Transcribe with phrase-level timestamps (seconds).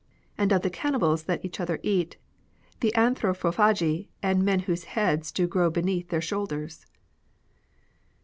[0.21, 2.17] *' And of the cannibals that each other eat,
[2.79, 6.87] The Anthropophagi, and men whose heads Do grow beneath their shoulders."